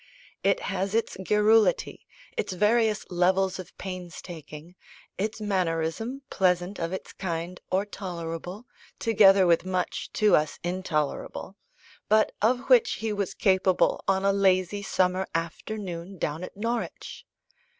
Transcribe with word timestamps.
It 0.43 0.61
has 0.61 0.95
its 0.95 1.15
garrulity, 1.23 2.07
its 2.35 2.53
various 2.53 3.05
levels 3.11 3.59
of 3.59 3.77
painstaking, 3.77 4.73
its 5.19 5.39
mannerism, 5.39 6.23
pleasant 6.31 6.79
of 6.79 6.91
its 6.91 7.13
kind 7.13 7.61
or 7.69 7.85
tolerable, 7.85 8.65
together 8.97 9.45
with 9.45 9.63
much, 9.63 10.11
to 10.13 10.35
us 10.35 10.57
intolerable, 10.63 11.55
but 12.09 12.31
of 12.41 12.61
which 12.61 12.93
he 12.93 13.13
was 13.13 13.35
capable 13.35 14.03
on 14.07 14.25
a 14.25 14.33
lazy 14.33 14.81
summer 14.81 15.27
afternoon 15.35 16.17
down 16.17 16.43
at 16.43 16.57
Norwich. 16.57 17.27